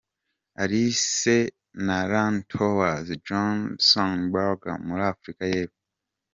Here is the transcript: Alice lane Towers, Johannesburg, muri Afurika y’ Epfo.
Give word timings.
Alice 0.63 1.51
lane 1.87 2.37
Towers, 2.51 3.07
Johannesburg, 3.27 4.59
muri 4.87 5.03
Afurika 5.13 5.43
y’ 5.51 5.53
Epfo. 5.63 5.79